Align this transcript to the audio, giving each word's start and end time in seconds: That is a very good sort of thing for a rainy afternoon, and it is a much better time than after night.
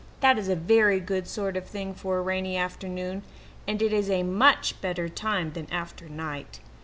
That 0.21 0.39
is 0.39 0.49
a 0.49 0.55
very 0.55 0.99
good 0.99 1.27
sort 1.27 1.55
of 1.55 1.67
thing 1.67 1.93
for 1.93 2.17
a 2.17 2.23
rainy 2.23 2.57
afternoon, 2.57 3.21
and 3.67 3.83
it 3.83 3.93
is 3.93 4.09
a 4.09 4.23
much 4.23 4.81
better 4.81 5.07
time 5.07 5.53
than 5.53 5.71
after 5.71 6.09
night. 6.09 6.59